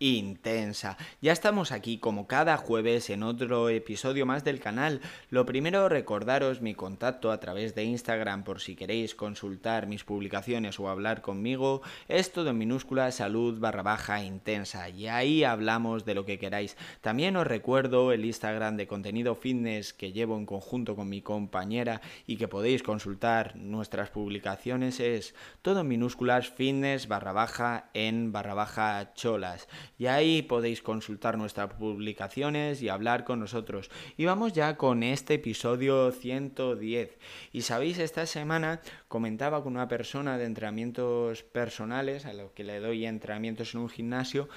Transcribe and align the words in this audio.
intensa. 0.00 0.96
Ya 1.20 1.32
estamos 1.32 1.70
aquí 1.70 1.98
como 1.98 2.26
cada 2.26 2.56
jueves 2.56 3.10
en 3.10 3.22
otro 3.22 3.68
episodio 3.68 4.26
más 4.26 4.42
del 4.42 4.58
canal. 4.58 5.00
Lo 5.28 5.46
primero 5.46 5.88
recordaros 5.88 6.62
mi 6.62 6.74
contacto 6.74 7.30
a 7.30 7.38
través 7.38 7.74
de 7.74 7.84
Instagram 7.84 8.42
por 8.42 8.60
si 8.60 8.74
queréis 8.74 9.14
consultar 9.14 9.86
mis 9.86 10.02
publicaciones 10.02 10.80
o 10.80 10.88
hablar 10.88 11.20
conmigo. 11.20 11.82
Es 12.08 12.32
todo 12.32 12.50
en 12.50 12.58
minúscula 12.58 13.12
salud 13.12 13.60
barra 13.60 13.82
baja 13.82 14.24
intensa 14.24 14.88
y 14.88 15.06
ahí 15.06 15.44
hablamos 15.44 16.04
de 16.04 16.14
lo 16.14 16.24
que 16.24 16.38
queráis. 16.38 16.76
También 17.02 17.36
os 17.36 17.46
recuerdo 17.46 18.12
el 18.12 18.24
Instagram 18.24 18.76
de 18.76 18.86
contenido 18.86 19.34
fitness 19.34 19.92
que 19.92 20.12
llevo 20.12 20.36
en 20.38 20.46
conjunto 20.46 20.96
con 20.96 21.08
mi 21.10 21.20
compañera 21.20 22.00
y 22.26 22.36
que 22.38 22.48
podéis 22.48 22.82
consultar 22.82 23.54
nuestras 23.56 24.08
publicaciones 24.08 24.98
es 24.98 25.34
todo 25.60 25.80
en 25.80 25.88
minúsculas 25.88 26.48
fitness 26.48 27.06
barra 27.06 27.32
baja 27.32 27.90
en 27.92 28.32
barra 28.32 28.54
baja 28.54 29.12
cholas 29.14 29.68
y 29.98 30.06
ahí 30.06 30.42
podéis 30.42 30.82
consultar 30.82 31.36
nuestras 31.36 31.74
publicaciones 31.74 32.82
y 32.82 32.88
hablar 32.88 33.24
con 33.24 33.40
nosotros. 33.40 33.90
Y 34.16 34.24
vamos 34.24 34.52
ya 34.52 34.76
con 34.76 35.02
este 35.02 35.34
episodio 35.34 36.10
110. 36.10 37.18
Y 37.52 37.62
sabéis, 37.62 37.98
esta 37.98 38.26
semana 38.26 38.80
comentaba 39.08 39.62
con 39.62 39.74
una 39.74 39.88
persona 39.88 40.38
de 40.38 40.44
entrenamientos 40.44 41.42
personales, 41.42 42.26
a 42.26 42.32
lo 42.32 42.54
que 42.54 42.64
le 42.64 42.80
doy 42.80 43.06
entrenamientos 43.06 43.74
en 43.74 43.80
un 43.80 43.88
gimnasio, 43.88 44.48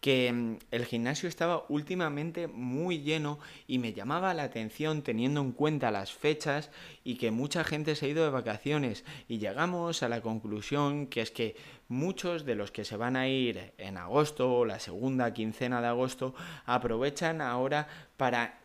que 0.00 0.32
mm, 0.32 0.56
el 0.70 0.86
gimnasio 0.86 1.28
estaba 1.28 1.64
últimamente 1.68 2.48
muy 2.48 3.00
lleno 3.02 3.38
y 3.66 3.78
me 3.78 3.92
llamaba 3.92 4.34
la 4.34 4.44
atención 4.44 5.02
teniendo 5.02 5.40
en 5.40 5.52
cuenta 5.52 5.90
las 5.90 6.12
fechas 6.12 6.70
y 7.04 7.16
que 7.16 7.30
mucha 7.30 7.64
gente 7.64 7.94
se 7.94 8.06
ha 8.06 8.08
ido 8.08 8.24
de 8.24 8.30
vacaciones. 8.30 9.04
Y 9.28 9.38
llegamos 9.38 10.02
a 10.02 10.08
la 10.08 10.20
conclusión 10.20 11.06
que 11.06 11.20
es 11.20 11.30
que 11.30 11.56
muchos 11.88 12.44
de 12.44 12.54
los 12.54 12.70
que 12.70 12.84
se 12.84 12.96
van 12.96 13.16
a 13.16 13.28
ir 13.28 13.72
en 13.78 13.96
agosto 13.96 14.52
o 14.52 14.64
la 14.64 14.78
segunda 14.78 15.32
quincena 15.34 15.80
de 15.80 15.88
agosto 15.88 16.34
aprovechan 16.64 17.40
ahora 17.40 17.88
para 18.16 18.60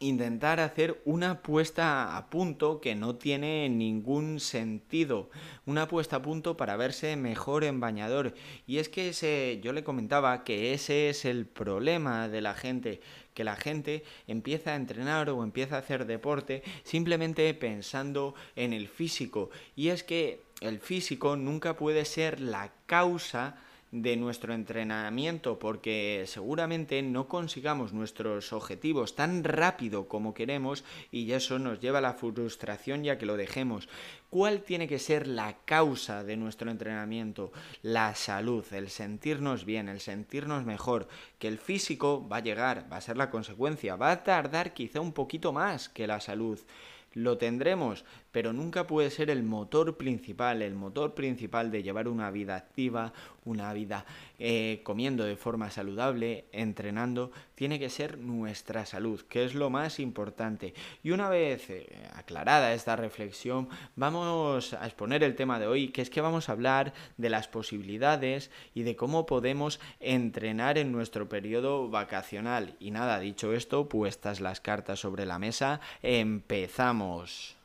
intentar 0.00 0.60
hacer 0.60 1.00
una 1.04 1.42
puesta 1.42 2.16
a 2.16 2.28
punto 2.28 2.80
que 2.80 2.94
no 2.94 3.16
tiene 3.16 3.68
ningún 3.68 4.40
sentido, 4.40 5.30
una 5.66 5.88
puesta 5.88 6.16
a 6.16 6.22
punto 6.22 6.56
para 6.56 6.76
verse 6.76 7.16
mejor 7.16 7.64
en 7.64 7.80
bañador. 7.80 8.34
Y 8.66 8.78
es 8.78 8.88
que 8.88 9.08
ese, 9.08 9.60
yo 9.62 9.72
le 9.72 9.84
comentaba 9.84 10.44
que 10.44 10.74
ese 10.74 11.08
es 11.08 11.24
el 11.24 11.46
problema 11.46 12.28
de 12.28 12.40
la 12.40 12.54
gente, 12.54 13.00
que 13.34 13.44
la 13.44 13.56
gente 13.56 14.04
empieza 14.26 14.72
a 14.72 14.76
entrenar 14.76 15.30
o 15.30 15.42
empieza 15.42 15.76
a 15.76 15.80
hacer 15.80 16.06
deporte 16.06 16.62
simplemente 16.82 17.52
pensando 17.54 18.34
en 18.56 18.72
el 18.72 18.88
físico. 18.88 19.50
Y 19.76 19.88
es 19.88 20.02
que 20.02 20.42
el 20.60 20.80
físico 20.80 21.36
nunca 21.36 21.76
puede 21.76 22.04
ser 22.04 22.40
la 22.40 22.72
causa 22.86 23.56
de 23.94 24.16
nuestro 24.16 24.52
entrenamiento 24.52 25.60
porque 25.60 26.24
seguramente 26.26 27.00
no 27.00 27.28
consigamos 27.28 27.92
nuestros 27.92 28.52
objetivos 28.52 29.14
tan 29.14 29.44
rápido 29.44 30.08
como 30.08 30.34
queremos 30.34 30.82
y 31.12 31.30
eso 31.30 31.60
nos 31.60 31.78
lleva 31.78 31.98
a 31.98 32.02
la 32.02 32.14
frustración 32.14 33.04
ya 33.04 33.18
que 33.18 33.26
lo 33.26 33.36
dejemos. 33.36 33.88
¿Cuál 34.30 34.62
tiene 34.62 34.88
que 34.88 34.98
ser 34.98 35.28
la 35.28 35.58
causa 35.64 36.24
de 36.24 36.36
nuestro 36.36 36.72
entrenamiento? 36.72 37.52
La 37.82 38.16
salud, 38.16 38.64
el 38.72 38.90
sentirnos 38.90 39.64
bien, 39.64 39.88
el 39.88 40.00
sentirnos 40.00 40.64
mejor, 40.64 41.06
que 41.38 41.46
el 41.46 41.58
físico 41.58 42.26
va 42.28 42.38
a 42.38 42.42
llegar, 42.42 42.92
va 42.92 42.96
a 42.96 43.00
ser 43.00 43.16
la 43.16 43.30
consecuencia, 43.30 43.94
va 43.94 44.10
a 44.10 44.24
tardar 44.24 44.74
quizá 44.74 45.00
un 45.00 45.12
poquito 45.12 45.52
más 45.52 45.88
que 45.88 46.08
la 46.08 46.20
salud 46.20 46.58
lo 47.14 47.38
tendremos, 47.38 48.04
pero 48.34 48.52
nunca 48.52 48.84
puede 48.88 49.10
ser 49.10 49.30
el 49.30 49.44
motor 49.44 49.96
principal, 49.96 50.60
el 50.60 50.74
motor 50.74 51.14
principal 51.14 51.70
de 51.70 51.84
llevar 51.84 52.08
una 52.08 52.32
vida 52.32 52.56
activa, 52.56 53.12
una 53.44 53.72
vida 53.72 54.06
eh, 54.40 54.80
comiendo 54.82 55.22
de 55.22 55.36
forma 55.36 55.70
saludable, 55.70 56.46
entrenando, 56.50 57.30
tiene 57.54 57.78
que 57.78 57.90
ser 57.90 58.18
nuestra 58.18 58.86
salud, 58.86 59.20
que 59.28 59.44
es 59.44 59.54
lo 59.54 59.70
más 59.70 60.00
importante. 60.00 60.74
Y 61.04 61.12
una 61.12 61.28
vez 61.28 61.70
eh, 61.70 61.86
aclarada 62.16 62.74
esta 62.74 62.96
reflexión, 62.96 63.68
vamos 63.94 64.74
a 64.74 64.84
exponer 64.84 65.22
el 65.22 65.36
tema 65.36 65.60
de 65.60 65.68
hoy, 65.68 65.90
que 65.90 66.02
es 66.02 66.10
que 66.10 66.20
vamos 66.20 66.48
a 66.48 66.52
hablar 66.52 66.92
de 67.16 67.30
las 67.30 67.46
posibilidades 67.46 68.50
y 68.74 68.82
de 68.82 68.96
cómo 68.96 69.26
podemos 69.26 69.78
entrenar 70.00 70.76
en 70.76 70.90
nuestro 70.90 71.28
periodo 71.28 71.88
vacacional. 71.88 72.74
Y 72.80 72.90
nada, 72.90 73.20
dicho 73.20 73.52
esto, 73.52 73.88
puestas 73.88 74.40
las 74.40 74.60
cartas 74.60 74.98
sobre 74.98 75.24
la 75.24 75.38
mesa, 75.38 75.80
empezamos. 76.02 77.62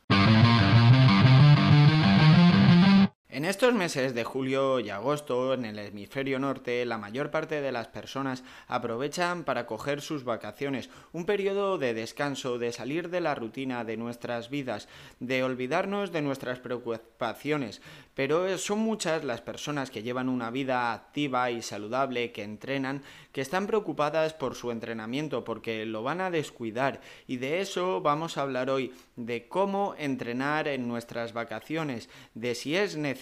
En 3.31 3.45
estos 3.45 3.75
meses 3.75 4.15
de 4.15 4.23
julio 4.23 4.79
y 4.79 4.89
agosto, 4.89 5.53
en 5.53 5.63
el 5.63 5.77
hemisferio 5.77 6.39
norte, 6.39 6.83
la 6.83 6.97
mayor 6.97 7.29
parte 7.29 7.61
de 7.61 7.71
las 7.71 7.87
personas 7.87 8.43
aprovechan 8.67 9.43
para 9.43 9.67
coger 9.67 10.01
sus 10.01 10.23
vacaciones, 10.23 10.89
un 11.13 11.27
periodo 11.27 11.77
de 11.77 11.93
descanso, 11.93 12.57
de 12.57 12.71
salir 12.71 13.11
de 13.11 13.21
la 13.21 13.35
rutina 13.35 13.83
de 13.83 13.97
nuestras 13.97 14.49
vidas, 14.49 14.87
de 15.19 15.43
olvidarnos 15.43 16.11
de 16.11 16.23
nuestras 16.23 16.57
preocupaciones. 16.57 17.83
Pero 18.15 18.57
son 18.57 18.79
muchas 18.79 19.23
las 19.23 19.41
personas 19.41 19.91
que 19.91 20.01
llevan 20.01 20.27
una 20.27 20.49
vida 20.49 20.91
activa 20.91 21.51
y 21.51 21.61
saludable, 21.61 22.31
que 22.31 22.41
entrenan, 22.41 23.03
que 23.31 23.41
están 23.41 23.67
preocupadas 23.67 24.33
por 24.33 24.55
su 24.55 24.71
entrenamiento, 24.71 25.43
porque 25.43 25.85
lo 25.85 26.01
van 26.01 26.19
a 26.19 26.31
descuidar. 26.31 26.99
Y 27.27 27.37
de 27.37 27.61
eso 27.61 28.01
vamos 28.01 28.39
a 28.39 28.41
hablar 28.41 28.71
hoy, 28.71 28.91
de 29.15 29.47
cómo 29.47 29.93
entrenar 29.99 30.67
en 30.67 30.87
nuestras 30.87 31.31
vacaciones, 31.31 32.09
de 32.33 32.55
si 32.55 32.75
es 32.75 32.97
necesario 32.97 33.18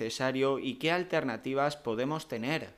y 0.60 0.76
qué 0.76 0.92
alternativas 0.92 1.76
podemos 1.76 2.28
tener. 2.28 2.70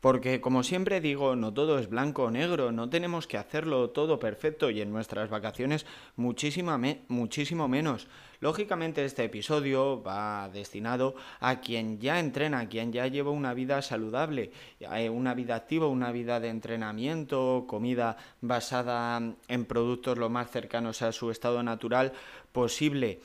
Porque, 0.00 0.40
como 0.40 0.62
siempre 0.62 1.00
digo, 1.00 1.34
no 1.34 1.52
todo 1.52 1.78
es 1.78 1.88
blanco 1.88 2.24
o 2.24 2.30
negro, 2.30 2.70
no 2.70 2.88
tenemos 2.88 3.26
que 3.26 3.38
hacerlo 3.38 3.90
todo 3.90 4.20
perfecto 4.20 4.70
y 4.70 4.80
en 4.80 4.92
nuestras 4.92 5.30
vacaciones 5.30 5.86
muchísima 6.16 6.80
muchísimo 7.08 7.66
menos. 7.66 8.06
Lógicamente 8.40 9.04
este 9.04 9.24
episodio 9.24 10.02
va 10.02 10.50
destinado 10.50 11.14
a 11.40 11.60
quien 11.60 11.98
ya 11.98 12.20
entrena, 12.20 12.60
a 12.60 12.68
quien 12.68 12.92
ya 12.92 13.06
lleva 13.06 13.30
una 13.30 13.54
vida 13.54 13.80
saludable, 13.80 14.52
eh, 14.80 15.08
una 15.08 15.34
vida 15.34 15.56
activa, 15.56 15.86
una 15.86 16.12
vida 16.12 16.38
de 16.38 16.50
entrenamiento, 16.50 17.64
comida 17.66 18.18
basada 18.42 19.20
en 19.48 19.64
productos 19.64 20.18
lo 20.18 20.28
más 20.28 20.50
cercanos 20.50 21.00
a 21.02 21.12
su 21.12 21.30
estado 21.30 21.62
natural 21.62 22.12
posible. 22.56 23.20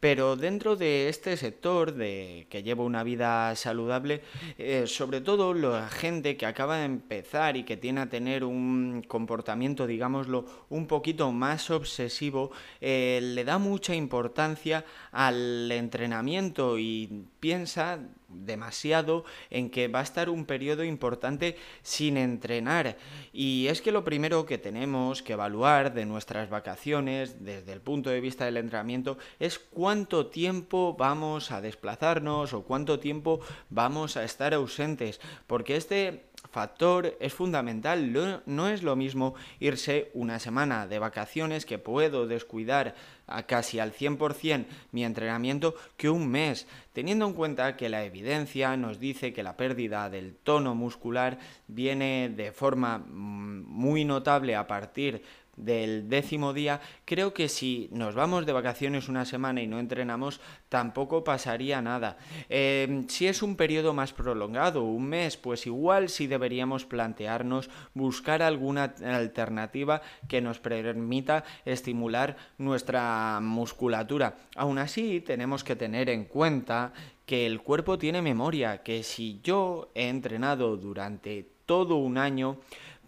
Pero 0.00 0.36
dentro 0.36 0.74
de 0.74 1.10
este 1.10 1.36
sector 1.36 1.92
de 1.92 2.46
que 2.48 2.62
lleva 2.62 2.82
una 2.82 3.02
vida 3.04 3.54
saludable, 3.54 4.22
eh, 4.56 4.84
sobre 4.86 5.20
todo 5.20 5.52
la 5.52 5.90
gente 5.90 6.38
que 6.38 6.46
acaba 6.46 6.78
de 6.78 6.86
empezar 6.86 7.58
y 7.58 7.64
que 7.64 7.76
tiene 7.76 8.00
a 8.00 8.08
tener 8.08 8.42
un 8.42 9.04
comportamiento, 9.06 9.86
digámoslo, 9.86 10.46
un 10.70 10.86
poquito 10.86 11.30
más 11.30 11.70
obsesivo, 11.70 12.52
eh, 12.80 13.20
le 13.22 13.44
da 13.44 13.58
mucha 13.58 13.94
importancia 13.94 14.86
al 15.12 15.70
entrenamiento 15.70 16.78
y 16.78 17.26
piensa 17.38 18.00
demasiado 18.30 19.24
en 19.50 19.70
que 19.70 19.88
va 19.88 20.00
a 20.00 20.04
estar 20.04 20.30
un 20.30 20.44
periodo 20.44 20.84
importante 20.84 21.56
sin 21.82 22.16
entrenar. 22.16 22.96
Y 23.32 23.66
es 23.68 23.82
que 23.82 23.92
lo 23.92 24.04
primero 24.04 24.46
que 24.46 24.58
tenemos 24.58 25.22
que 25.22 25.34
evaluar 25.34 25.92
de 25.94 26.06
nuestras 26.06 26.48
vacaciones 26.48 27.44
desde 27.44 27.72
el 27.72 27.80
punto 27.80 28.10
de 28.10 28.20
vista 28.20 28.44
del 28.44 28.56
entrenamiento 28.56 29.18
es 29.38 29.58
cuánto 29.58 30.26
tiempo 30.26 30.96
vamos 30.98 31.50
a 31.50 31.60
desplazarnos 31.60 32.52
o 32.52 32.62
cuánto 32.62 32.98
tiempo 33.00 33.40
vamos 33.68 34.16
a 34.16 34.24
estar 34.24 34.54
ausentes. 34.54 35.20
Porque 35.46 35.76
este 35.76 36.29
factor 36.50 37.16
es 37.20 37.34
fundamental. 37.34 38.40
No, 38.46 38.68
es 38.68 38.82
lo 38.82 38.96
mismo 38.96 39.34
irse 39.58 40.10
una 40.14 40.38
semana 40.38 40.86
de 40.86 40.98
vacaciones 40.98 41.66
que 41.66 41.78
puedo 41.78 42.26
descuidar 42.26 42.94
a 43.26 43.44
casi 43.44 43.78
al 43.78 43.92
100% 43.92 44.66
mi 44.92 45.04
entrenamiento 45.04 45.74
que 45.96 46.10
un 46.10 46.28
mes, 46.28 46.66
teniendo 46.92 47.26
en 47.26 47.34
cuenta 47.34 47.76
que 47.76 47.88
la 47.88 48.04
evidencia 48.04 48.76
nos 48.76 48.98
dice 48.98 49.32
que 49.32 49.42
la 49.42 49.56
pérdida 49.56 50.10
del 50.10 50.34
tono 50.34 50.74
muscular 50.74 51.38
viene 51.68 52.28
de 52.28 52.50
forma 52.52 52.98
mm, 52.98 53.64
muy 53.66 54.04
notable 54.04 54.56
a 54.56 54.66
partir 54.66 55.22
del 55.56 56.08
décimo 56.08 56.52
día, 56.52 56.80
creo 57.04 57.34
que 57.34 57.48
si 57.48 57.88
nos 57.92 58.14
vamos 58.14 58.46
de 58.46 58.52
vacaciones 58.52 59.08
una 59.08 59.24
semana 59.24 59.62
y 59.62 59.66
no 59.66 59.78
entrenamos, 59.78 60.40
tampoco 60.68 61.24
pasaría 61.24 61.82
nada. 61.82 62.18
Em, 62.48 63.08
si 63.08 63.26
es 63.26 63.42
un 63.42 63.56
periodo 63.56 63.92
más 63.92 64.12
prolongado, 64.12 64.84
un 64.84 65.06
mes, 65.06 65.36
pues 65.36 65.66
igual 65.66 66.08
sí 66.08 66.26
deberíamos 66.26 66.84
plantearnos 66.84 67.70
buscar 67.94 68.42
alguna 68.42 68.94
alternativa 69.04 70.02
que 70.28 70.40
nos 70.40 70.58
permita 70.58 71.44
estimular 71.64 72.36
nuestra 72.58 73.40
musculatura. 73.42 74.36
Aún 74.56 74.78
así, 74.78 75.20
tenemos 75.20 75.64
que 75.64 75.76
tener 75.76 76.08
en 76.08 76.24
cuenta 76.24 76.92
que 77.26 77.46
el 77.46 77.60
cuerpo 77.60 77.98
tiene 77.98 78.22
memoria, 78.22 78.82
que 78.82 79.02
si 79.02 79.40
yo 79.44 79.90
he 79.94 80.08
entrenado 80.08 80.76
durante 80.76 81.46
todo 81.64 81.94
un 81.94 82.18
año, 82.18 82.58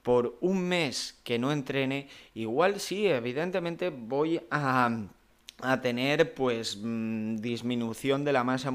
por 0.02 0.36
un 0.40 0.68
mes 0.68 1.20
que 1.24 1.38
no 1.38 1.52
entrene, 1.52 2.08
igual 2.34 2.80
sí, 2.80 3.06
evidentemente 3.06 3.90
voy 3.90 4.40
a 4.50 4.90
a 5.62 5.80
tener 5.80 6.34
pues 6.34 6.78
mm, 6.82 7.36
disminución 7.36 8.24
de 8.24 8.32
la 8.32 8.44
masa 8.44 8.72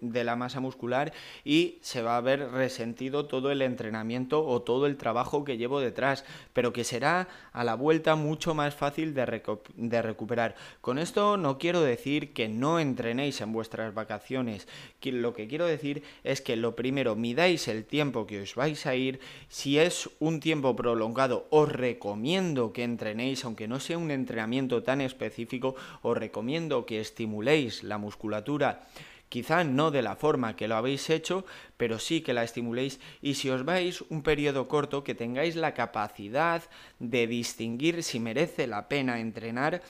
de 0.00 0.24
la 0.24 0.36
masa 0.36 0.60
muscular 0.60 1.12
y 1.44 1.78
se 1.82 2.02
va 2.02 2.16
a 2.16 2.20
ver 2.20 2.50
resentido 2.50 3.26
todo 3.26 3.50
el 3.50 3.62
entrenamiento 3.62 4.46
o 4.46 4.62
todo 4.62 4.86
el 4.86 4.96
trabajo 4.96 5.44
que 5.44 5.56
llevo 5.56 5.80
detrás 5.80 6.24
pero 6.52 6.72
que 6.72 6.84
será 6.84 7.28
a 7.52 7.64
la 7.64 7.74
vuelta 7.74 8.14
mucho 8.14 8.54
más 8.54 8.74
fácil 8.74 9.14
de, 9.14 9.42
de 9.76 10.02
recuperar. 10.02 10.54
Con 10.80 10.98
esto 10.98 11.36
no 11.36 11.58
quiero 11.58 11.80
decir 11.80 12.32
que 12.32 12.48
no 12.48 12.78
entrenéis 12.78 13.40
en 13.40 13.52
vuestras 13.52 13.92
vacaciones. 13.94 14.68
Lo 15.02 15.34
que 15.34 15.48
quiero 15.48 15.66
decir 15.66 16.02
es 16.24 16.40
que 16.40 16.56
lo 16.56 16.76
primero 16.76 17.16
midáis 17.16 17.68
el 17.68 17.84
tiempo 17.84 18.26
que 18.26 18.42
os 18.42 18.54
vais 18.54 18.86
a 18.86 18.94
ir. 18.94 19.20
Si 19.48 19.78
es 19.78 20.08
un 20.20 20.40
tiempo 20.40 20.76
prolongado 20.76 21.46
os 21.50 21.70
recomiendo 21.70 22.72
que 22.72 22.84
entrenéis 22.84 23.44
aunque 23.44 23.68
no 23.68 23.80
sea 23.80 23.98
un 23.98 24.10
entrenamiento 24.10 24.82
tan 24.82 25.00
específico 25.00 25.74
os 26.02 26.16
recomiendo 26.20 26.86
que 26.86 27.00
estimuléis 27.00 27.82
la 27.82 27.98
musculatura 27.98 28.86
quizá 29.30 29.64
no 29.64 29.90
de 29.90 30.02
la 30.02 30.16
forma 30.16 30.56
que 30.56 30.68
lo 30.68 30.76
habéis 30.76 31.08
hecho, 31.08 31.46
pero 31.76 31.98
sí 31.98 32.20
que 32.20 32.34
la 32.34 32.42
estimuléis. 32.42 33.00
Y 33.22 33.34
si 33.34 33.48
os 33.48 33.64
vais 33.64 34.02
un 34.10 34.22
periodo 34.22 34.68
corto 34.68 35.02
que 35.04 35.14
tengáis 35.14 35.56
la 35.56 35.72
capacidad 35.72 36.62
de 36.98 37.26
distinguir 37.26 38.02
si 38.02 38.20
merece 38.20 38.66
la 38.66 38.88
pena 38.88 39.20
entrenar 39.20 39.82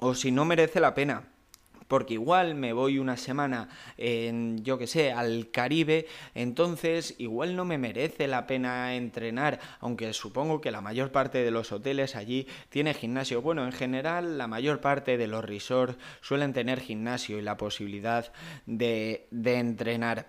o 0.00 0.14
si 0.14 0.30
no 0.30 0.44
merece 0.44 0.80
la 0.80 0.94
pena 0.94 1.24
porque 1.88 2.14
igual 2.14 2.54
me 2.54 2.72
voy 2.72 2.98
una 2.98 3.16
semana 3.16 3.68
en, 3.96 4.62
yo 4.62 4.78
que 4.78 4.86
sé, 4.86 5.10
al 5.12 5.50
Caribe, 5.50 6.06
entonces 6.34 7.14
igual 7.18 7.56
no 7.56 7.64
me 7.64 7.78
merece 7.78 8.28
la 8.28 8.46
pena 8.46 8.94
entrenar, 8.94 9.58
aunque 9.80 10.12
supongo 10.12 10.60
que 10.60 10.70
la 10.70 10.80
mayor 10.80 11.10
parte 11.10 11.38
de 11.38 11.50
los 11.50 11.72
hoteles 11.72 12.14
allí 12.14 12.46
tiene 12.68 12.94
gimnasio. 12.94 13.42
Bueno, 13.42 13.64
en 13.64 13.72
general 13.72 14.38
la 14.38 14.46
mayor 14.46 14.80
parte 14.80 15.16
de 15.16 15.26
los 15.26 15.44
resorts 15.44 15.98
suelen 16.20 16.52
tener 16.52 16.80
gimnasio 16.80 17.38
y 17.38 17.42
la 17.42 17.56
posibilidad 17.56 18.32
de, 18.66 19.26
de 19.30 19.58
entrenar. 19.58 20.26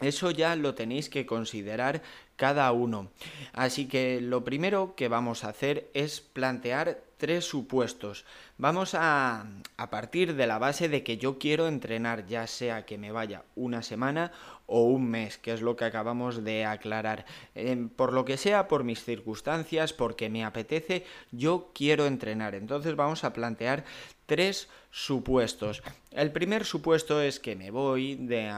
Eso 0.00 0.30
ya 0.32 0.56
lo 0.56 0.74
tenéis 0.74 1.08
que 1.08 1.24
considerar 1.24 2.02
cada 2.36 2.70
uno. 2.72 3.10
Así 3.52 3.86
que 3.86 4.20
lo 4.20 4.44
primero 4.44 4.94
que 4.96 5.08
vamos 5.08 5.44
a 5.44 5.50
hacer 5.50 5.88
es 5.94 6.20
plantear 6.20 7.00
tres 7.16 7.44
supuestos. 7.44 8.24
Vamos 8.58 8.94
a, 8.94 9.46
a, 9.76 9.90
partir 9.90 10.34
de 10.34 10.46
la 10.46 10.58
base 10.58 10.88
de 10.88 11.02
que 11.02 11.18
yo 11.18 11.38
quiero 11.38 11.68
entrenar, 11.68 12.26
ya 12.26 12.46
sea 12.46 12.86
que 12.86 12.98
me 12.98 13.12
vaya 13.12 13.44
una 13.54 13.82
semana 13.82 14.32
o 14.66 14.84
un 14.84 15.10
mes, 15.10 15.38
que 15.38 15.52
es 15.52 15.60
lo 15.60 15.76
que 15.76 15.84
acabamos 15.84 16.44
de 16.44 16.64
aclarar. 16.64 17.26
Em, 17.54 17.88
por 17.88 18.12
lo 18.12 18.24
que 18.24 18.36
sea, 18.36 18.68
por 18.68 18.84
mis 18.84 19.04
circunstancias, 19.04 19.92
porque 19.92 20.30
me 20.30 20.44
apetece, 20.44 21.04
yo 21.32 21.70
quiero 21.74 22.06
entrenar. 22.06 22.54
Entonces 22.54 22.96
vamos 22.96 23.24
a 23.24 23.32
plantear 23.32 23.84
tres 24.26 24.68
supuestos. 24.90 25.82
El 26.12 26.30
primer 26.30 26.64
supuesto 26.64 27.20
es 27.20 27.40
que 27.40 27.56
me 27.56 27.72
voy 27.72 28.14
de, 28.14 28.52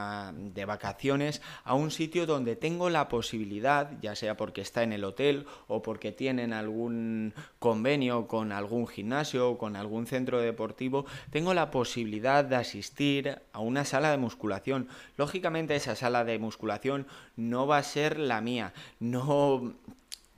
de, 0.53 0.65
vacaciones 0.65 1.41
a 1.63 1.73
un 1.73 1.89
sitio 1.89 2.27
donde 2.27 2.55
tengo 2.55 2.91
la 2.91 3.09
posibilidad, 3.09 3.91
ya 3.99 4.15
sea 4.15 4.37
porque 4.37 4.61
está 4.61 4.83
en 4.83 4.93
el 4.93 5.03
hotel 5.03 5.47
o 5.67 5.81
porque 5.81 6.11
tienen 6.11 6.53
algún 6.53 7.33
convenio 7.57 8.27
con 8.27 8.51
algún 8.51 8.87
gimnasio 8.87 9.49
o 9.49 9.57
con 9.57 9.75
algún 9.75 10.05
centro 10.05 10.39
deportivo, 10.39 11.07
tengo 11.31 11.55
la 11.55 11.71
posibilidad 11.71 12.45
de 12.45 12.57
asistir 12.57 13.39
a 13.51 13.59
una 13.59 13.83
sala 13.83 14.11
de 14.11 14.17
musculación. 14.17 14.87
Lógicamente 15.17 15.75
esa 15.75 15.95
sala 15.95 16.23
de 16.23 16.37
musculación 16.37 17.07
no 17.35 17.65
va 17.65 17.79
a 17.79 17.83
ser 17.83 18.19
la 18.19 18.41
mía, 18.41 18.73
no 18.99 19.73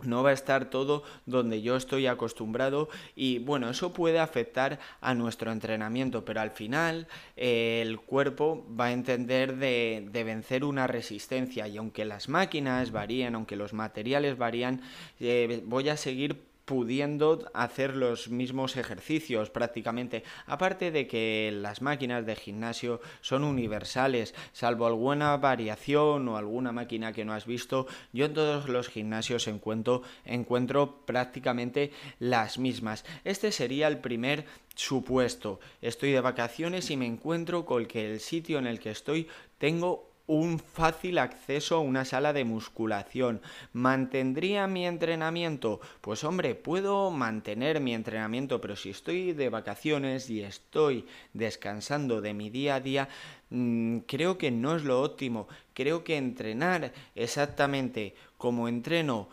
no 0.03 0.23
va 0.23 0.31
a 0.31 0.33
estar 0.33 0.69
todo 0.69 1.03
donde 1.25 1.61
yo 1.61 1.75
estoy 1.75 2.07
acostumbrado 2.07 2.89
y 3.15 3.39
bueno, 3.39 3.69
eso 3.69 3.93
puede 3.93 4.19
afectar 4.19 4.79
a 5.01 5.13
nuestro 5.13 5.51
entrenamiento, 5.51 6.25
pero 6.25 6.41
al 6.41 6.51
final 6.51 7.07
eh, 7.37 7.81
el 7.81 7.99
cuerpo 7.99 8.65
va 8.79 8.85
a 8.85 8.91
entender 8.91 9.57
de, 9.57 10.09
vencer 10.13 10.63
una 10.63 10.85
resistencia 10.87 11.67
y 11.67 11.77
aunque 11.77 12.05
las 12.05 12.29
máquinas 12.29 12.91
varían, 12.91 13.35
aunque 13.35 13.55
los 13.55 13.73
materiales 13.73 14.37
varían, 14.37 14.81
eh, 15.19 15.63
voy 15.65 15.89
a 15.89 15.97
seguir 15.97 16.48
pudiendo 16.69 17.49
hacer 17.55 17.95
los 17.95 18.29
mismos 18.29 18.77
ejercicios 18.77 19.49
prácticamente. 19.49 20.23
Aparte 20.45 20.91
de 20.91 21.07
que 21.07 21.49
las 21.51 21.81
máquinas 21.81 22.27
de 22.27 22.35
gimnasio 22.35 23.01
son 23.21 23.43
universales, 23.43 24.35
salvo 24.53 24.85
alguna 24.85 25.35
variación 25.37 26.27
o 26.27 26.37
alguna 26.37 26.71
máquina 26.71 27.11
que 27.11 27.25
no 27.25 27.33
has 27.33 27.47
visto, 27.47 27.87
yo 28.13 28.25
en 28.25 28.35
todos 28.35 28.69
los 28.69 28.87
gimnasios 28.87 29.47
encuentro, 29.47 31.05
prácticamente 31.07 31.91
las 32.19 32.59
mismas. 32.59 33.03
Este 33.23 33.51
sería 33.51 33.87
el 33.87 33.97
primer 33.97 34.45
supuesto. 34.75 35.59
Estoy 35.81 36.11
de 36.11 36.21
vacaciones 36.21 36.91
y 36.91 36.97
me 36.97 37.07
encuentro 37.07 37.65
con 37.65 37.87
que 37.87 38.11
el 38.11 38.19
sitio 38.19 38.59
en 38.59 38.67
el 38.67 38.79
que 38.79 38.91
estoy 38.91 39.27
tengo 39.57 40.08
un 40.29 40.59
fácil 40.59 41.17
acceso 41.17 41.75
a 41.75 41.79
una 41.79 42.05
sala 42.05 42.33
de 42.33 42.45
musculación. 42.45 43.41
¿Mantendría 43.73 44.67
mi 44.67 44.85
entrenamiento? 44.85 45.81
Pues 46.01 46.23
hombre, 46.23 46.53
puedo 46.53 47.09
mantener 47.09 47.79
mi 47.79 47.95
entrenamiento, 47.95 48.61
pero 48.61 48.75
si 48.75 48.91
estoy 48.91 49.33
de 49.33 49.49
vacaciones 49.49 50.29
y 50.29 50.43
estoy 50.43 51.07
descansando 51.33 52.21
de 52.21 52.35
mi 52.35 52.51
día 52.51 52.75
a 52.75 52.79
día, 52.79 53.09
mm, 53.49 54.01
creo 54.05 54.37
que 54.37 54.51
no 54.51 54.75
es 54.75 54.83
lo 54.83 55.01
óptimo. 55.01 55.47
Creo 55.73 56.03
que 56.03 56.17
entrenar 56.17 56.93
exactamente 57.15 58.13
como 58.39 58.69
entreno 58.69 59.27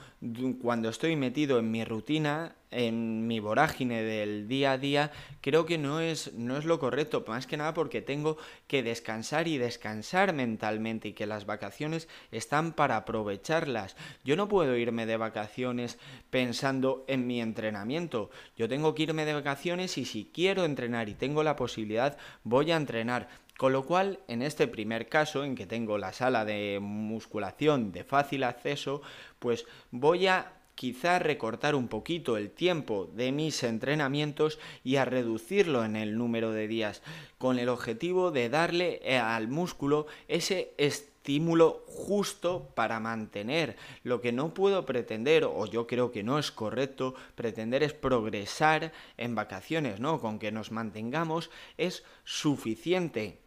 cuando 0.60 0.88
estoy 0.90 1.14
metido 1.14 1.60
en 1.60 1.70
mi 1.70 1.84
rutina 1.84 2.56
en 2.70 3.26
mi 3.26 3.40
vorágine 3.40 4.02
del 4.02 4.48
día 4.48 4.72
a 4.72 4.78
día, 4.78 5.12
creo 5.40 5.64
que 5.64 5.78
no 5.78 6.00
es, 6.00 6.34
no 6.34 6.56
es 6.56 6.64
lo 6.64 6.78
correcto, 6.78 7.24
más 7.26 7.46
que 7.46 7.56
nada 7.56 7.72
porque 7.72 8.02
tengo 8.02 8.36
que 8.66 8.82
descansar 8.82 9.48
y 9.48 9.56
descansar 9.56 10.32
mentalmente 10.32 11.08
y 11.08 11.12
que 11.12 11.26
las 11.26 11.46
vacaciones 11.46 12.08
están 12.32 12.72
para 12.72 12.96
aprovecharlas. 12.96 13.96
Yo 14.24 14.36
no 14.36 14.48
puedo 14.48 14.76
irme 14.76 15.06
de 15.06 15.16
vacaciones 15.16 15.98
pensando 16.30 17.04
en 17.08 17.26
mi 17.26 17.40
entrenamiento, 17.40 18.30
yo 18.56 18.68
tengo 18.68 18.94
que 18.94 19.04
irme 19.04 19.24
de 19.24 19.34
vacaciones 19.34 19.96
y 19.96 20.04
si 20.04 20.30
quiero 20.32 20.64
entrenar 20.64 21.08
y 21.08 21.14
tengo 21.14 21.42
la 21.42 21.56
posibilidad, 21.56 22.18
voy 22.44 22.72
a 22.72 22.76
entrenar. 22.76 23.45
Con 23.56 23.72
lo 23.72 23.86
cual, 23.86 24.20
en 24.28 24.42
este 24.42 24.66
primer 24.66 25.08
caso, 25.08 25.42
en 25.42 25.54
que 25.54 25.66
tengo 25.66 25.96
la 25.96 26.12
sala 26.12 26.44
de 26.44 26.78
musculación 26.80 27.90
de 27.90 28.04
fácil 28.04 28.44
acceso, 28.44 29.00
pues 29.38 29.64
voy 29.90 30.26
a 30.26 30.52
quizá 30.74 31.18
recortar 31.18 31.74
un 31.74 31.88
poquito 31.88 32.36
el 32.36 32.50
tiempo 32.50 33.10
de 33.14 33.32
mis 33.32 33.62
entrenamientos 33.62 34.58
y 34.84 34.96
a 34.96 35.06
reducirlo 35.06 35.84
en 35.84 35.96
el 35.96 36.18
número 36.18 36.52
de 36.52 36.68
días, 36.68 37.02
con 37.38 37.58
el 37.58 37.70
objetivo 37.70 38.30
de 38.30 38.50
darle 38.50 39.00
eh, 39.02 39.16
al 39.16 39.48
músculo 39.48 40.06
ese 40.28 40.74
estímulo 40.76 41.82
justo 41.86 42.70
para 42.74 43.00
mantener. 43.00 43.76
Lo 44.04 44.20
que 44.20 44.32
no 44.32 44.52
puedo 44.52 44.84
pretender, 44.84 45.44
o 45.44 45.64
yo 45.64 45.86
creo 45.86 46.12
que 46.12 46.22
no 46.22 46.38
es 46.38 46.52
correcto, 46.52 47.14
pretender 47.34 47.82
es 47.82 47.94
progresar 47.94 48.92
en 49.16 49.34
vacaciones, 49.34 49.98
¿no? 49.98 50.20
Con 50.20 50.38
que 50.38 50.52
nos 50.52 50.72
mantengamos 50.72 51.50
es 51.78 52.04
suficiente. 52.24 53.45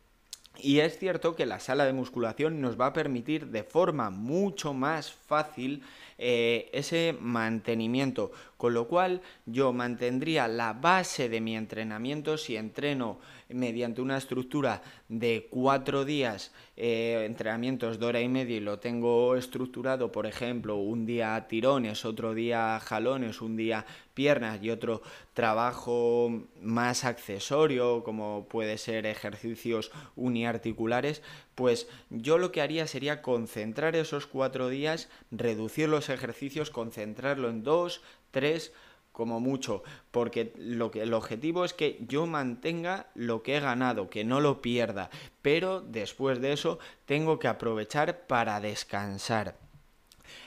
Y 0.61 0.79
es 0.79 0.97
cierto 0.97 1.35
que 1.35 1.45
la 1.45 1.59
sala 1.59 1.85
de 1.85 1.93
musculación 1.93 2.61
nos 2.61 2.79
va 2.79 2.87
a 2.87 2.93
permitir 2.93 3.47
de 3.47 3.63
forma 3.63 4.09
mucho 4.09 4.73
más 4.73 5.11
fácil 5.11 5.83
eh, 6.17 6.69
ese 6.73 7.15
mantenimiento, 7.19 8.31
con 8.57 8.73
lo 8.73 8.87
cual 8.87 9.21
yo 9.45 9.71
mantendría 9.71 10.47
la 10.47 10.73
base 10.73 11.29
de 11.29 11.39
mi 11.39 11.55
entrenamiento 11.55 12.37
si 12.37 12.57
entreno 12.57 13.19
mediante 13.50 14.01
una 14.01 14.18
estructura 14.18 14.82
de 15.08 15.48
cuatro 15.50 16.06
días, 16.06 16.53
eh, 16.77 17.24
entrenamientos 17.25 18.00
de 18.00 18.06
hora 18.06 18.22
y 18.22 18.29
media 18.29 18.58
y 18.58 18.60
lo 18.60 18.79
tengo 18.79 19.36
estructurado, 19.36 20.12
por 20.12 20.27
ejemplo, 20.27 20.77
un 20.77 21.06
día 21.06 21.48
tirones, 21.48 22.06
otro 22.06 22.34
día 22.34 22.79
jalones, 22.79 23.41
un 23.41 23.58
día 23.58 23.86
piernas 24.13 24.60
y 24.62 24.70
otro 24.70 25.01
trabajo 25.34 26.44
más 26.62 27.06
accesorio, 27.06 28.03
como 28.03 28.48
puede 28.50 28.77
ser 28.77 29.06
ejercicios 29.06 29.91
uniarticulares, 30.15 31.24
pues 31.56 31.88
yo 32.10 32.38
lo 32.38 32.51
que 32.51 32.62
haría 32.62 32.86
sería 32.86 33.22
concentrar 33.22 33.96
esos 33.96 34.27
cuatro 34.27 34.70
días, 34.70 35.10
reducir 35.32 35.89
los 35.89 36.10
ejercicios, 36.10 36.70
concentrarlo 36.70 37.50
en 37.50 37.63
dos, 37.63 38.01
tres, 38.32 38.74
como 39.19 39.41
mucho, 39.41 39.83
porque 40.11 40.53
lo 40.55 40.91
que, 40.91 41.01
el 41.01 41.13
objetivo 41.13 41.65
es 41.65 41.73
que 41.73 41.99
yo 42.07 42.25
mantenga 42.25 43.07
lo 43.15 43.43
que 43.43 43.57
he 43.57 43.59
ganado, 43.59 44.09
que 44.09 44.23
no 44.23 44.39
lo 44.39 44.61
pierda, 44.61 45.09
pero 45.41 45.81
después 45.81 46.39
de 46.39 46.53
eso 46.53 46.79
tengo 47.05 47.38
que 47.38 47.49
aprovechar 47.49 48.27
para 48.27 48.61
descansar. 48.61 49.57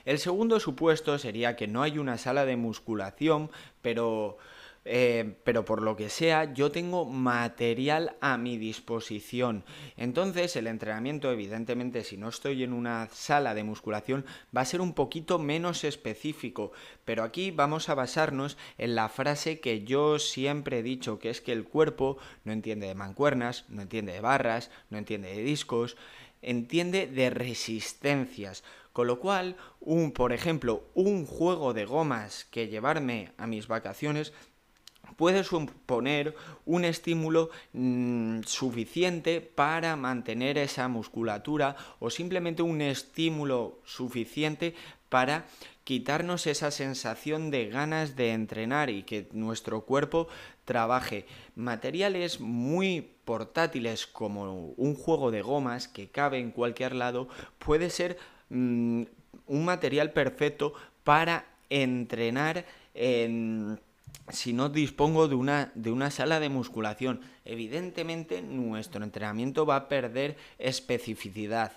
El 0.07 0.19
segundo 0.19 0.59
supuesto 0.59 1.19
sería 1.19 1.55
que 1.55 1.69
no 1.69 1.83
hay 1.83 1.99
una 1.99 2.17
sala 2.17 2.47
de 2.47 2.57
musculación, 2.57 3.51
pero 3.83 4.39
eh, 4.85 5.37
pero 5.45 5.65
por 5.65 5.81
lo 5.81 5.97
que 5.97 6.09
sea, 6.09 6.53
yo 6.53 6.73
tengo 6.73 7.05
material 7.05 8.17
a 8.21 8.37
mi 8.37 8.59
disposición. 8.59 9.65
Entonces, 9.97 10.57
el 10.57 10.67
entrenamiento, 10.67 11.31
evidentemente, 11.31 12.03
si 12.03 12.17
no 12.17 12.29
estoy 12.29 12.65
en 12.65 12.73
una 12.73 13.09
sala 13.13 13.55
de 13.55 13.63
musculación, 13.63 14.25
va 14.57 14.63
a 14.63 14.67
ser 14.67 14.81
un 14.81 14.93
poquito 14.93 15.39
menos 15.39 15.85
específico. 15.85 16.73
Pero 17.05 17.23
aquí 17.23 17.53
vamos 17.53 17.89
a 17.89 17.95
basarnos 17.95 18.57
en 18.77 18.95
la 18.97 19.09
frase 19.09 19.61
que 19.61 19.85
yo 19.85 20.19
siempre 20.19 20.81
he 20.81 20.83
dicho, 20.83 21.19
que 21.19 21.31
es 21.31 21.41
que 21.41 21.53
el 21.53 21.65
cuerpo 21.65 22.19
no 22.45 22.53
entiende 22.53 22.89
de 22.89 22.95
mancuernas, 22.95 23.65
no 23.69 23.83
entiende 23.83 24.13
de 24.13 24.21
barras, 24.21 24.71
no 24.91 24.99
entiende 24.99 25.29
de 25.29 25.43
discos, 25.43 25.97
entiende 26.43 27.07
de 27.07 27.31
resistencias. 27.31 28.65
Con 28.93 29.07
lo 29.07 29.21
cual, 29.21 29.57
un, 29.81 30.13
por 30.13 30.35
ejemplo, 30.35 30.85
un 30.93 31.25
juego 31.25 31.73
de 31.73 31.87
gomas 31.87 32.45
que 32.51 32.69
llevarme 32.69 33.33
a 33.39 33.47
mis 33.47 33.67
vacaciones 33.67 34.35
puede 35.17 35.45
suponer 35.45 36.35
un 36.65 36.85
estímulo 36.85 37.51
mm, 37.73 38.43
suficiente 38.45 39.41
para 39.41 39.97
mantener 39.97 40.59
esa 40.59 40.89
musculatura 40.89 41.77
o 41.99 42.11
simplemente 42.11 42.63
un 42.63 42.81
estímulo 42.81 43.81
suficiente 43.85 44.75
para 45.09 45.45
quitarnos 45.85 46.47
esa 46.47 46.71
sensación 46.71 47.51
de 47.51 47.69
ganas 47.69 48.17
de 48.17 48.33
entrenar 48.33 48.89
y 48.89 49.03
que 49.03 49.29
nuestro 49.33 49.83
cuerpo 49.83 50.29
trabaje. 50.65 51.27
Materiales 51.55 52.41
muy 52.41 53.11
portátiles 53.25 54.07
como 54.07 54.73
un 54.77 54.95
juego 54.95 55.31
de 55.31 55.43
gomas 55.43 55.89
que 55.89 56.09
cabe 56.09 56.39
en 56.39 56.51
cualquier 56.51 56.95
lado 56.95 57.29
puede 57.59 57.91
ser 57.91 58.17
mm, 58.49 59.03
un 59.47 59.65
material 59.65 60.13
perfecto 60.13 60.73
para 61.05 61.45
entrenar 61.69 62.65
en 62.95 63.81
si 64.29 64.53
no 64.53 64.69
dispongo 64.69 65.29
de 65.29 65.35
una, 65.35 65.73
de 65.75 65.91
una 65.91 66.11
sala 66.11 66.41
de 66.41 66.49
musculación. 66.49 67.21
Evidentemente 67.45 68.43
nuestro 68.43 69.05
entrenamiento 69.05 69.67
va 69.67 69.77
a 69.77 69.89
perder 69.89 70.37
especificidad 70.59 71.73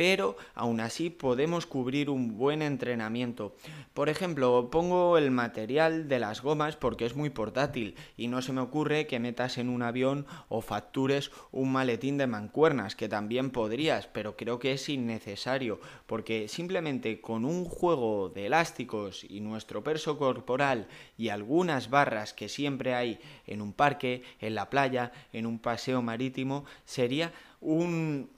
pero 0.00 0.38
aún 0.54 0.80
así 0.80 1.10
podemos 1.10 1.66
cubrir 1.66 2.08
un 2.08 2.38
buen 2.38 2.62
entrenamiento. 2.62 3.54
Por 3.92 4.08
ejemplo, 4.08 4.70
pongo 4.70 5.18
el 5.18 5.30
material 5.30 6.08
de 6.08 6.18
las 6.18 6.40
gomas 6.40 6.74
porque 6.74 7.04
es 7.04 7.14
muy 7.14 7.28
portátil 7.28 7.96
y 8.16 8.28
no 8.28 8.40
se 8.40 8.54
me 8.54 8.62
ocurre 8.62 9.06
que 9.06 9.18
metas 9.18 9.58
en 9.58 9.68
un 9.68 9.82
avión 9.82 10.24
o 10.48 10.62
factures 10.62 11.30
un 11.52 11.70
maletín 11.70 12.16
de 12.16 12.26
mancuernas, 12.26 12.96
que 12.96 13.10
también 13.10 13.50
podrías, 13.50 14.06
pero 14.06 14.38
creo 14.38 14.58
que 14.58 14.72
es 14.72 14.88
innecesario, 14.88 15.80
porque 16.06 16.48
simplemente 16.48 17.20
con 17.20 17.44
un 17.44 17.66
juego 17.66 18.30
de 18.30 18.46
elásticos 18.46 19.22
y 19.28 19.42
nuestro 19.42 19.84
peso 19.84 20.16
corporal 20.16 20.88
y 21.18 21.28
algunas 21.28 21.90
barras 21.90 22.32
que 22.32 22.48
siempre 22.48 22.94
hay 22.94 23.20
en 23.46 23.60
un 23.60 23.74
parque, 23.74 24.22
en 24.40 24.54
la 24.54 24.70
playa, 24.70 25.12
en 25.34 25.44
un 25.44 25.58
paseo 25.58 26.00
marítimo, 26.00 26.64
sería 26.86 27.34
un 27.60 28.30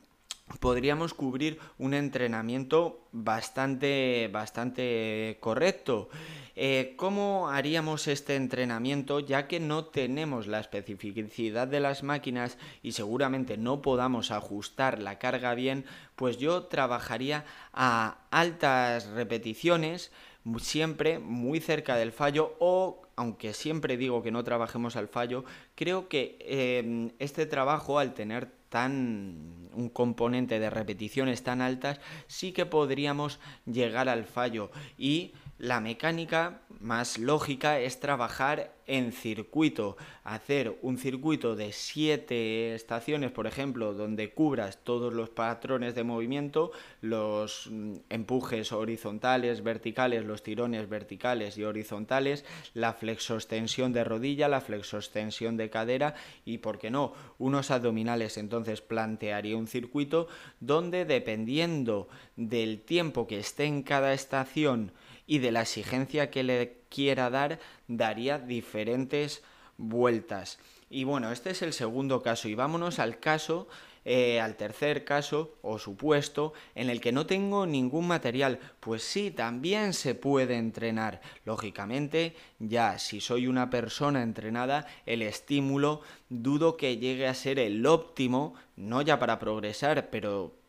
podríamos 0.59 1.15
cubrir 1.15 1.59
un 1.79 1.95
entrenamiento 1.95 3.07
bastante, 3.13 4.29
bastante 4.33 5.37
correcto. 5.41 6.09
Eh, 6.55 6.95
¿Cómo 6.97 7.49
haríamos 7.49 8.09
este 8.09 8.37
entrenamiento 8.37 9.21
ya 9.21 9.49
que 9.49 9.59
no 9.61 9.87
tenemos 9.87 10.47
la 10.47 10.61
especificidad 10.61 11.67
de 11.67 11.81
las 11.81 12.03
máquinas 12.03 12.59
y 12.83 12.93
seguramente 12.93 13.57
no 13.57 13.81
podamos 13.81 14.31
ajustar 14.31 15.01
la 15.01 15.19
carga 15.19 15.55
bien? 15.55 15.85
Pues 16.17 16.39
yo 16.39 16.65
trabajaría 16.65 17.45
a 17.73 18.19
altas 18.31 19.07
repeticiones, 19.07 20.13
siempre 20.59 21.19
muy 21.19 21.61
cerca 21.61 21.97
del 21.97 22.13
fallo 22.13 22.55
o 22.59 23.03
aunque 23.17 23.53
siempre 23.55 23.97
digo 23.97 24.23
que 24.23 24.31
no 24.31 24.43
trabajemos 24.43 24.97
al 24.97 25.09
fallo, 25.09 25.45
creo 25.75 26.09
que 26.09 26.37
eh, 26.41 27.13
este 27.19 27.47
trabajo 27.47 27.99
al 27.99 28.15
tener 28.15 28.62
tan 28.73 29.69
un 29.75 29.91
componente 29.91 30.59
de 30.59 30.71
repeticiones 30.71 31.43
tan 31.43 31.61
altas, 31.61 32.01
sí 32.27 32.53
que 32.53 32.65
podríamos 32.65 33.39
llegar 33.67 34.09
al 34.09 34.25
fallo. 34.25 34.71
Y 34.97 35.35
la 35.59 35.81
mecánica 35.81 36.63
más 36.83 37.19
lógica 37.19 37.79
es 37.81 38.01
trabajar 38.01 38.75
en 38.87 39.13
circuito, 39.13 39.97
hacer 40.25 40.77
un 40.83 40.99
circuito 40.99 41.55
de 41.55 41.73
siete 41.73 42.75
estaciones, 42.75 43.31
por 43.31 43.47
ejemplo, 43.47 43.95
donde 43.95 44.33
cubras 44.33 44.83
todos 44.83 45.15
los 45.15 45.31
patrones 45.31 45.95
de 45.95 46.03
movimiento, 46.03 46.73
los 47.01 47.69
mm, 47.71 47.95
empujes 48.11 48.73
horizontales, 48.73 49.63
verticales, 49.63 50.25
los 50.25 50.43
tirones 50.43 50.89
verticales 50.89 51.57
y 51.57 51.65
horizontales, 51.65 52.45
la 52.75 52.93
flexostensión 52.93 53.93
de 53.93 54.05
rodilla, 54.05 54.49
la 54.49 54.61
flexostensión 54.61 55.57
de 55.57 55.71
cadera 55.71 56.15
y, 56.45 56.59
por 56.59 56.79
qué 56.79 56.91
no, 56.91 57.15
unos 57.39 57.71
abdominales. 57.71 58.37
Entonces 58.37 58.81
plantearía 58.81 59.57
un 59.57 59.69
circuito 59.69 60.27
donde, 60.61 61.05
dependiendo 61.05 62.09
del 62.37 62.81
tiempo 62.83 63.27
que 63.27 63.39
esté 63.39 63.65
en 63.65 63.83
cada 63.83 64.13
estación, 64.13 64.93
y 65.33 65.39
de 65.39 65.51
la 65.51 65.63
exigencia 65.63 66.31
que 66.31 66.43
le 66.43 66.83
quiera 66.91 67.31
dar 67.31 67.59
daría 67.89 68.39
diferentes 68.39 69.43
vueltas. 69.79 70.59
Y 70.91 71.05
bueno, 71.05 71.33
este 71.33 71.49
es 71.49 71.63
el 71.63 71.73
segundo 71.73 72.23
caso 72.23 72.49
y 72.49 72.55
vámonos 72.55 72.99
al 72.99 73.19
caso 73.19 73.67
eh, 74.05 74.43
al 74.43 74.57
tercer 74.57 75.07
caso 75.07 75.55
o 75.63 75.79
supuesto 75.79 76.53
en 76.75 76.91
el 76.91 77.01
que 77.01 77.13
no 77.13 77.25
tengo 77.25 77.65
ningún 77.65 78.09
material, 78.09 78.59
pues 78.81 79.05
sí, 79.05 79.31
también 79.31 79.95
se 79.95 80.15
puede 80.15 80.57
entrenar. 80.57 81.23
Lógicamente, 81.47 82.37
ya 82.59 82.99
si 82.99 83.23
soy 83.23 83.47
una 83.47 83.71
persona 83.71 84.23
entrenada, 84.23 84.87
el 85.07 85.23
estímulo 85.23 86.03
dudo 86.29 86.77
que 86.77 86.99
llegue 86.99 87.27
a 87.27 87.33
ser 87.33 87.59
el 87.59 87.87
óptimo, 87.87 88.55
no 88.77 89.01
ya 89.01 89.19
para 89.19 89.39
progresar, 89.39 90.11
pero 90.11 90.62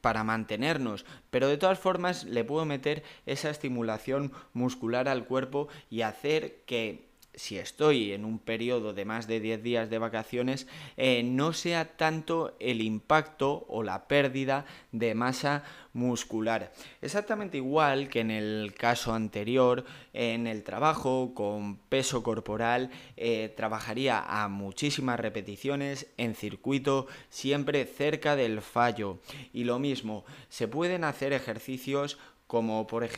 para 0.00 0.24
mantenernos, 0.24 1.04
pero 1.30 1.48
de 1.48 1.56
todas 1.56 1.78
formas 1.78 2.24
le 2.24 2.44
puedo 2.44 2.64
meter 2.64 3.02
esa 3.26 3.50
estimulación 3.50 4.32
muscular 4.52 5.08
al 5.08 5.24
cuerpo 5.26 5.68
y 5.90 6.02
hacer 6.02 6.62
que 6.66 7.07
si 7.38 7.56
estoy 7.56 8.12
en 8.12 8.24
un 8.24 8.38
periodo 8.38 8.92
de 8.92 9.04
más 9.04 9.26
de 9.26 9.40
10 9.40 9.62
días 9.62 9.90
de 9.90 9.98
vacaciones, 9.98 10.66
eh, 10.96 11.22
no 11.22 11.52
sea 11.52 11.96
tanto 11.96 12.56
el 12.58 12.82
impacto 12.82 13.64
o 13.68 13.82
la 13.82 14.08
pérdida 14.08 14.66
de 14.92 15.14
masa 15.14 15.62
muscular. 15.92 16.72
Exactamente 17.00 17.56
igual 17.56 18.08
que 18.08 18.20
en 18.20 18.30
el 18.30 18.74
caso 18.76 19.14
anterior, 19.14 19.84
en 20.12 20.46
el 20.46 20.64
trabajo 20.64 21.32
con 21.34 21.76
peso 21.76 22.22
corporal, 22.22 22.90
eh, 23.16 23.52
trabajaría 23.56 24.20
a 24.20 24.48
muchísimas 24.48 25.20
repeticiones 25.20 26.08
en 26.16 26.34
circuito, 26.34 27.06
siempre 27.30 27.84
cerca 27.84 28.36
del 28.36 28.60
fallo. 28.62 29.20
Y 29.52 29.64
lo 29.64 29.78
mismo, 29.78 30.24
se 30.48 30.68
pueden 30.68 31.04
hacer 31.04 31.32
ejercicios 31.32 32.18
como 32.48 32.86
por, 32.86 33.08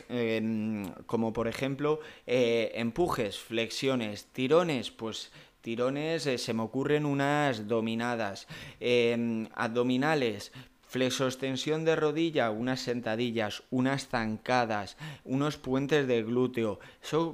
como 1.07 1.33
por 1.33 1.47
ejemplo 1.47 2.01
eh, 2.27 2.73
empujes, 2.75 3.39
flexiones, 3.39 4.25
tirones, 4.25 4.91
pues 4.91 5.31
tirones 5.61 6.27
eh, 6.27 6.37
se 6.37 6.53
me 6.53 6.63
ocurren 6.63 7.05
unas 7.05 7.67
dominadas, 7.67 8.47
em, 8.79 9.47
abdominales, 9.55 10.51
flexostensión 10.91 11.85
de 11.85 11.95
rodilla, 11.95 12.51
unas 12.51 12.81
sentadillas, 12.81 13.63
unas 13.69 14.09
zancadas, 14.09 14.97
unos 15.23 15.55
puentes 15.55 16.05
de 16.05 16.21
glúteo. 16.23 16.81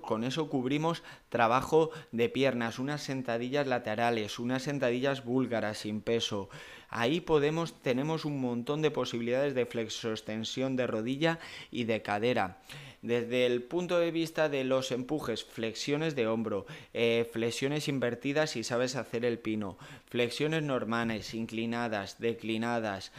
con 0.04 0.24
eso 0.24 0.50
cubrimos 0.50 1.02
trabajo 1.30 1.90
de 2.12 2.30
piernas, 2.30 2.78
unas 2.78 3.02
sentadillas 3.02 3.66
laterales, 3.66 4.38
unas 4.38 4.62
sentadillas 4.62 5.26
búlgaras 5.26 5.80
sin 5.80 6.02
peso. 6.02 6.50
Ahí 6.90 7.20
podemos, 7.20 7.74
tenemos 7.82 8.24
un 8.24 8.40
montón 8.40 8.82
de 8.82 8.92
posibilidades 8.92 9.54
de 9.56 9.66
flexostensión 9.66 10.76
de 10.76 10.88
rodilla 10.88 11.40
y 11.70 11.84
de 11.84 12.02
cadera. 12.02 12.60
Desde 13.02 13.46
el 13.46 13.62
punto 13.62 14.00
de 14.00 14.12
vista 14.12 14.50
de 14.50 14.64
los 14.64 14.92
empujes, 14.92 15.44
flexiones 15.44 16.16
de 16.16 16.28
hombro, 16.28 16.66
eh, 16.94 17.30
flexiones 17.32 17.88
invertidas 17.88 18.52
si 18.52 18.64
sabes 18.64 18.96
hacer 18.96 19.26
el 19.26 19.38
pino, 19.38 19.78
flexiones 20.06 20.64
normales, 20.64 21.34
inclinadas, 21.34 22.20
declinadas, 22.20 23.12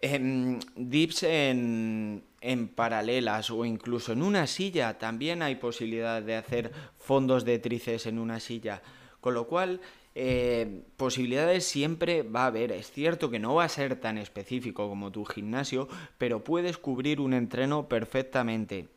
em, 0.00 0.60
dips 0.76 1.24
en, 1.24 2.24
en 2.40 2.68
paralelas 2.68 3.50
o 3.50 3.64
incluso 3.64 4.12
en 4.12 4.22
una 4.22 4.46
silla. 4.46 4.98
También 4.98 5.42
hay 5.42 5.56
posibilidad 5.56 6.22
de 6.22 6.36
hacer 6.36 6.72
fondos 6.98 7.44
de 7.44 7.58
tríceps 7.58 8.06
en 8.06 8.18
una 8.18 8.40
silla. 8.40 8.82
Con 9.20 9.34
lo 9.34 9.48
cual, 9.48 9.80
eh, 10.14 10.82
posibilidades 10.96 11.64
siempre 11.64 12.22
va 12.22 12.44
a 12.44 12.46
haber. 12.46 12.72
Es 12.72 12.90
cierto 12.90 13.30
que 13.30 13.38
no 13.38 13.54
va 13.54 13.64
a 13.64 13.68
ser 13.68 13.96
tan 14.00 14.18
específico 14.18 14.88
como 14.88 15.12
tu 15.12 15.24
gimnasio, 15.24 15.88
pero 16.18 16.44
puedes 16.44 16.78
cubrir 16.78 17.20
un 17.20 17.34
entreno 17.34 17.88
perfectamente. 17.88 18.88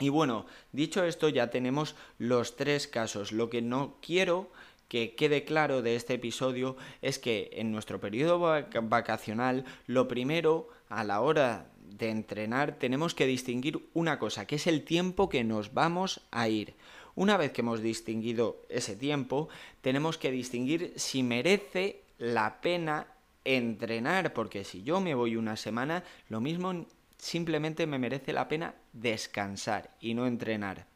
Y 0.00 0.10
bueno, 0.10 0.46
dicho 0.72 1.04
esto 1.04 1.28
ya 1.28 1.50
tenemos 1.50 1.96
los 2.18 2.56
tres 2.56 2.86
casos. 2.86 3.32
Lo 3.32 3.50
que 3.50 3.62
no 3.62 3.96
quiero 4.00 4.50
que 4.88 5.14
quede 5.14 5.44
claro 5.44 5.82
de 5.82 5.96
este 5.96 6.14
episodio 6.14 6.76
es 7.02 7.18
que 7.18 7.50
en 7.54 7.72
nuestro 7.72 8.00
periodo 8.00 8.38
vacacional 8.82 9.64
lo 9.86 10.08
primero 10.08 10.68
a 10.88 11.04
la 11.04 11.20
hora 11.20 11.66
de 11.98 12.10
entrenar 12.10 12.78
tenemos 12.78 13.14
que 13.14 13.26
distinguir 13.26 13.88
una 13.92 14.18
cosa, 14.18 14.46
que 14.46 14.56
es 14.56 14.66
el 14.66 14.84
tiempo 14.84 15.28
que 15.28 15.44
nos 15.44 15.74
vamos 15.74 16.20
a 16.30 16.48
ir. 16.48 16.74
Una 17.18 17.36
vez 17.36 17.50
que 17.50 17.62
hemos 17.62 17.82
distinguido 17.82 18.64
ese 18.68 18.94
tiempo, 18.94 19.48
tenemos 19.80 20.18
que 20.18 20.30
distinguir 20.30 20.92
si 20.94 21.24
merece 21.24 22.04
la 22.16 22.60
pena 22.60 23.08
entrenar, 23.44 24.32
porque 24.32 24.62
si 24.62 24.84
yo 24.84 25.00
me 25.00 25.16
voy 25.16 25.34
una 25.34 25.56
semana, 25.56 26.04
lo 26.28 26.40
mismo 26.40 26.86
simplemente 27.16 27.88
me 27.88 27.98
merece 27.98 28.32
la 28.32 28.46
pena 28.46 28.76
descansar 28.92 29.90
y 30.00 30.14
no 30.14 30.28
entrenar. 30.28 30.86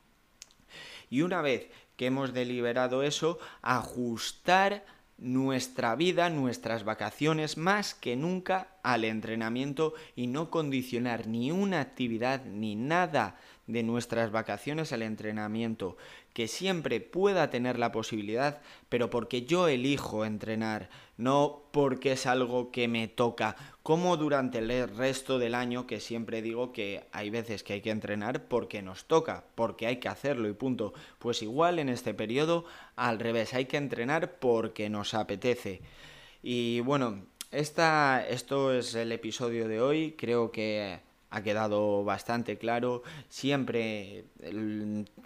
Y 1.10 1.22
una 1.22 1.42
vez 1.42 1.66
que 1.96 2.06
hemos 2.06 2.32
deliberado 2.32 3.02
eso, 3.02 3.40
ajustar 3.60 4.84
nuestra 5.18 5.96
vida, 5.96 6.30
nuestras 6.30 6.84
vacaciones 6.84 7.56
más 7.56 7.94
que 7.94 8.14
nunca 8.14 8.68
al 8.84 9.04
entrenamiento 9.04 9.94
y 10.14 10.28
no 10.28 10.50
condicionar 10.50 11.26
ni 11.26 11.50
una 11.50 11.80
actividad 11.80 12.44
ni 12.44 12.76
nada 12.76 13.36
de 13.66 13.82
nuestras 13.82 14.32
vacaciones 14.32 14.92
al 14.92 15.02
entrenamiento, 15.02 15.96
que 16.32 16.48
siempre 16.48 17.00
pueda 17.00 17.50
tener 17.50 17.78
la 17.78 17.92
posibilidad, 17.92 18.60
pero 18.88 19.08
porque 19.10 19.42
yo 19.42 19.68
elijo 19.68 20.24
entrenar, 20.24 20.90
no 21.16 21.62
porque 21.70 22.12
es 22.12 22.26
algo 22.26 22.72
que 22.72 22.88
me 22.88 23.06
toca, 23.06 23.56
como 23.82 24.16
durante 24.16 24.58
el 24.58 24.88
resto 24.96 25.38
del 25.38 25.54
año 25.54 25.86
que 25.86 26.00
siempre 26.00 26.42
digo 26.42 26.72
que 26.72 27.04
hay 27.12 27.30
veces 27.30 27.62
que 27.62 27.74
hay 27.74 27.80
que 27.80 27.90
entrenar 27.90 28.44
porque 28.44 28.82
nos 28.82 29.04
toca, 29.04 29.44
porque 29.54 29.86
hay 29.86 29.96
que 29.96 30.08
hacerlo 30.08 30.48
y 30.48 30.54
punto. 30.54 30.92
Pues 31.18 31.42
igual 31.42 31.78
en 31.78 31.88
este 31.88 32.14
periodo 32.14 32.64
al 32.96 33.18
revés, 33.20 33.54
hay 33.54 33.66
que 33.66 33.76
entrenar 33.76 34.38
porque 34.38 34.88
nos 34.90 35.14
apetece. 35.14 35.82
Y 36.42 36.80
bueno, 36.80 37.24
esta, 37.52 38.26
esto 38.28 38.72
es 38.72 38.94
el 38.94 39.12
episodio 39.12 39.68
de 39.68 39.80
hoy, 39.80 40.14
creo 40.18 40.50
que 40.50 41.00
ha 41.32 41.42
quedado 41.42 42.04
bastante 42.04 42.58
claro, 42.58 43.02
siempre 43.30 44.26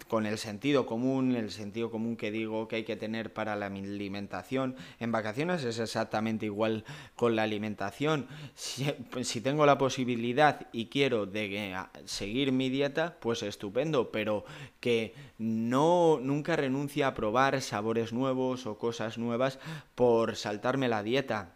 con 0.07 0.25
el 0.25 0.37
sentido 0.37 0.85
común, 0.85 1.35
el 1.35 1.51
sentido 1.51 1.91
común 1.91 2.15
que 2.15 2.31
digo 2.31 2.69
que 2.69 2.77
hay 2.77 2.83
que 2.85 2.95
tener 2.95 3.33
para 3.33 3.57
la 3.57 3.65
alimentación. 3.65 4.77
En 5.01 5.11
vacaciones 5.11 5.65
es 5.65 5.79
exactamente 5.79 6.45
igual 6.45 6.85
con 7.15 7.35
la 7.35 7.43
alimentación. 7.43 8.27
Si, 8.55 9.41
tengo 9.41 9.65
la 9.65 9.77
posibilidad 9.77 10.67
y 10.71 10.85
quiero 10.85 11.25
de 11.25 11.75
seguir 12.05 12.53
mi 12.53 12.69
dieta, 12.69 13.17
pues 13.19 13.43
estupendo, 13.43 14.09
pero 14.09 14.45
que 14.79 15.13
no 15.37 16.19
nunca 16.21 16.55
renuncie 16.55 17.03
a 17.03 17.13
probar 17.13 17.61
sabores 17.61 18.13
nuevos 18.13 18.65
o 18.65 18.77
cosas 18.77 19.17
nuevas 19.17 19.59
por 19.93 20.37
saltarme 20.37 20.87
la 20.87 21.03
dieta. 21.03 21.55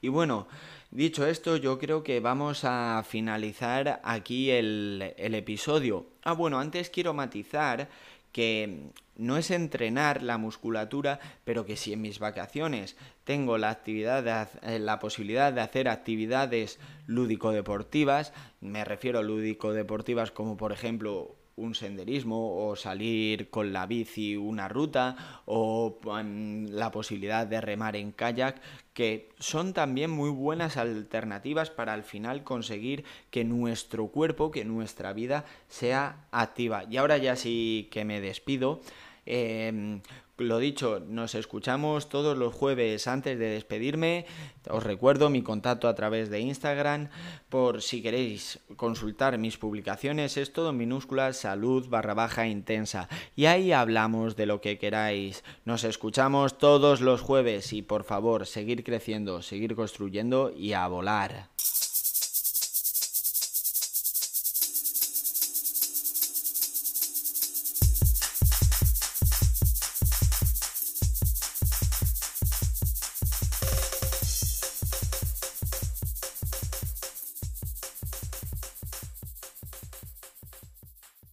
Y 0.00 0.08
bueno, 0.08 0.46
Dicho 0.90 1.26
esto, 1.26 1.56
yo 1.56 1.78
creo 1.78 2.02
que 2.02 2.20
vamos 2.20 2.64
a 2.64 3.02
finalizar 3.06 4.00
aquí 4.04 4.50
el, 4.50 5.14
episodio. 5.18 6.06
Ah, 6.22 6.32
bueno, 6.32 6.60
antes 6.60 6.90
quiero 6.90 7.12
matizar 7.12 7.88
que 8.32 8.92
no 9.16 9.36
es 9.36 9.50
entrenar 9.50 10.22
la 10.22 10.38
musculatura, 10.38 11.18
pero 11.44 11.66
que 11.66 11.76
si 11.76 11.92
en 11.92 12.02
mis 12.02 12.18
vacaciones 12.18 12.96
tengo 13.24 13.58
la 13.58 13.70
actividad 13.70 14.48
eh, 14.62 14.78
la 14.78 14.98
posibilidad 14.98 15.52
de 15.52 15.62
hacer 15.62 15.88
actividades 15.88 16.78
lúdico-deportivas, 17.06 18.32
me 18.60 18.84
refiero 18.84 19.18
a 19.18 19.22
lúdico-deportivas 19.22 20.30
como 20.30 20.56
por 20.56 20.72
ejemplo 20.72 21.34
un 21.56 21.74
senderismo 21.74 22.68
o 22.68 22.76
salir 22.76 23.50
con 23.50 23.72
la 23.72 23.86
bici 23.86 24.36
una 24.36 24.68
ruta 24.68 25.42
o 25.46 25.98
la 26.70 26.90
posibilidad 26.90 27.46
de 27.46 27.60
remar 27.60 27.96
en 27.96 28.12
kayak 28.12 28.60
que 28.92 29.30
son 29.38 29.72
también 29.72 30.10
muy 30.10 30.30
buenas 30.30 30.76
alternativas 30.76 31.70
para 31.70 31.92
al 31.92 32.02
final 32.02 32.44
conseguir 32.44 33.04
que 33.30 33.44
nuestro 33.44 34.08
cuerpo, 34.08 34.50
que 34.50 34.64
nuestra 34.64 35.12
vida 35.12 35.44
sea 35.68 36.26
activa. 36.30 36.84
Y 36.90 36.96
ahora 36.96 37.18
ya 37.18 37.36
sí 37.36 37.88
que 37.90 38.04
me 38.04 38.20
despido. 38.20 38.80
Em, 39.26 40.00
lo 40.38 40.58
dicho, 40.58 41.00
nos 41.00 41.34
escuchamos 41.34 42.08
todos 42.10 42.36
los 42.36 42.54
jueves 42.54 43.06
antes 43.08 43.38
de 43.38 43.48
despedirme. 43.48 44.26
Os 44.68 44.82
recuerdo 44.82 45.30
mi 45.30 45.42
contacto 45.42 45.88
a 45.88 45.94
través 45.94 46.28
de 46.28 46.40
Instagram 46.40 47.08
por 47.48 47.80
si 47.80 48.02
queréis 48.02 48.60
consultar 48.76 49.38
mis 49.38 49.56
publicaciones. 49.56 50.36
Es 50.36 50.52
todo 50.52 50.70
en 50.70 50.76
minúsculas 50.76 51.38
salud 51.38 51.88
barra 51.88 52.14
baja 52.14 52.46
intensa. 52.46 53.08
Y 53.34 53.46
ahí 53.46 53.72
hablamos 53.72 54.36
de 54.36 54.46
lo 54.46 54.60
que 54.60 54.78
queráis. 54.78 55.42
Nos 55.64 55.84
escuchamos 55.84 56.58
todos 56.58 57.00
los 57.00 57.22
jueves 57.22 57.72
y 57.72 57.80
por 57.80 58.04
favor, 58.04 58.46
seguir 58.46 58.84
creciendo, 58.84 59.40
seguir 59.40 59.74
construyendo 59.74 60.52
y 60.54 60.74
a 60.74 60.86
volar. 60.86 61.55